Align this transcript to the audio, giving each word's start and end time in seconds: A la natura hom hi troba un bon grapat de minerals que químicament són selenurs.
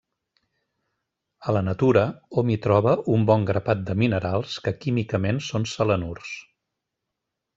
A 1.51 1.53
la 1.57 1.61
natura 1.65 2.05
hom 2.41 2.49
hi 2.53 2.55
troba 2.63 2.95
un 3.17 3.27
bon 3.31 3.45
grapat 3.51 3.85
de 3.91 3.97
minerals 4.05 4.57
que 4.67 4.75
químicament 4.85 5.41
són 5.51 5.71
selenurs. 5.75 6.35